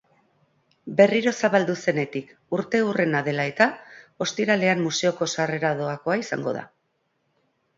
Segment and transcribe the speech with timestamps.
[1.01, 3.67] Berriro zabaldu zenetik urteurrena dela eta,
[4.27, 6.67] ostiralean museoko sarrera doakoa izango da.